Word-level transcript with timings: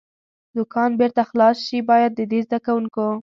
دوکان 0.55 0.91
بېرته 0.99 1.21
خلاص 1.29 1.57
شي، 1.67 1.79
باید 1.89 2.11
د 2.15 2.21
دې 2.31 2.39
زده 2.45 2.59
کوونکو. 2.65 3.07